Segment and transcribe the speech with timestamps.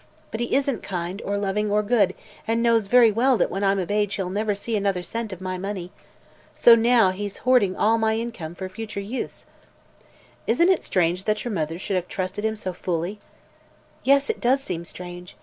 [0.31, 2.15] But he isn't kind, or loving, or good,
[2.47, 5.39] and knows very well that when I'm of age he'll never see another cent of
[5.41, 5.91] my money.
[6.55, 9.45] So now he'd hoarding my income for future use."
[10.47, 14.05] "Isn't it strange that your mother should have trusted him so fully?" asked Mary Louise.
[14.05, 15.35] "Yes, it does seem strange.